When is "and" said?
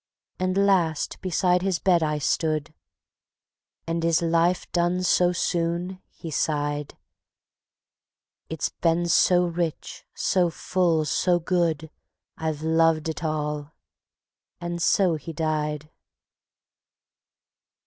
3.85-4.03, 14.59-14.81